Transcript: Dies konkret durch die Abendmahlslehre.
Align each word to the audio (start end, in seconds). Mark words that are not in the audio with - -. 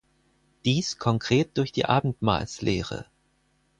Dies 0.65 0.97
konkret 0.97 1.55
durch 1.59 1.71
die 1.73 1.85
Abendmahlslehre. 1.85 3.05